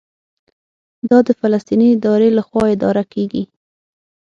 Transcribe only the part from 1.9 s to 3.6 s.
ادارې لخوا اداره کېږي.